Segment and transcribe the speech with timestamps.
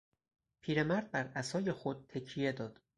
[0.61, 2.81] پیر مرد بر عصای خود تکیه داد.